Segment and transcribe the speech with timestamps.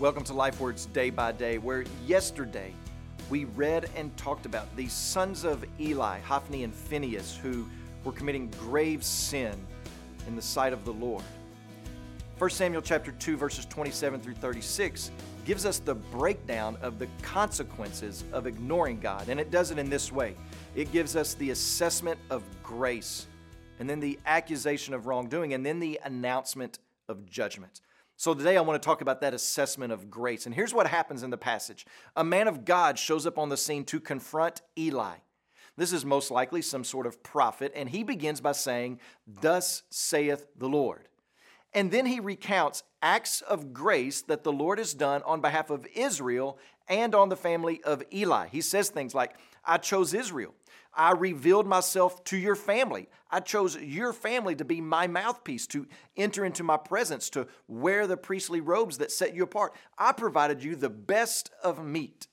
[0.00, 2.72] Welcome to Life Words Day by Day, where yesterday
[3.30, 7.66] we read and talked about these sons of Eli, Hophni and Phinehas, who
[8.04, 9.52] were committing grave sin
[10.28, 11.24] in the sight of the Lord.
[12.38, 15.10] 1 Samuel chapter 2 verses 27 through 36
[15.44, 19.90] gives us the breakdown of the consequences of ignoring God, and it does it in
[19.90, 20.36] this way.
[20.76, 23.26] It gives us the assessment of grace,
[23.80, 26.78] and then the accusation of wrongdoing, and then the announcement
[27.08, 27.80] of judgment.
[28.20, 30.44] So today I want to talk about that assessment of grace.
[30.44, 33.56] And here's what happens in the passage a man of God shows up on the
[33.56, 35.18] scene to confront Eli.
[35.76, 40.48] This is most likely some sort of prophet, and he begins by saying, Thus saith
[40.56, 41.08] the Lord.
[41.74, 45.86] And then he recounts acts of grace that the Lord has done on behalf of
[45.94, 46.58] Israel
[46.88, 48.48] and on the family of Eli.
[48.48, 50.54] He says things like, I chose Israel.
[50.94, 53.08] I revealed myself to your family.
[53.30, 55.86] I chose your family to be my mouthpiece, to
[56.16, 59.74] enter into my presence, to wear the priestly robes that set you apart.
[59.98, 62.26] I provided you the best of meat.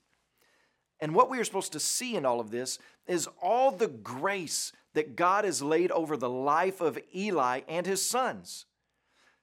[1.00, 4.72] And what we are supposed to see in all of this is all the grace
[4.94, 8.66] that God has laid over the life of Eli and his sons.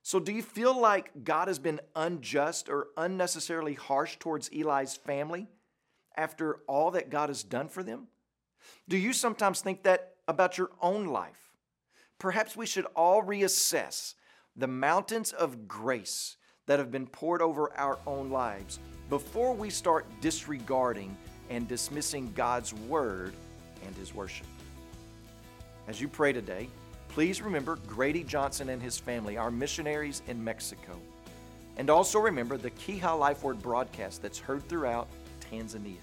[0.02, 5.48] So, do you feel like God has been unjust or unnecessarily harsh towards Eli's family
[6.16, 8.08] after all that God has done for them?
[8.88, 11.52] Do you sometimes think that about your own life?
[12.18, 14.14] Perhaps we should all reassess
[14.56, 16.36] the mountains of grace
[16.66, 21.16] that have been poured over our own lives before we start disregarding
[21.48, 23.34] and dismissing God's word
[23.84, 24.46] and his worship.
[25.88, 26.68] As you pray today,
[27.12, 30.98] please remember Grady Johnson and his family, our missionaries in Mexico.
[31.76, 35.08] And also remember the Kiha Life Word broadcast that's heard throughout
[35.50, 35.96] Tanzania.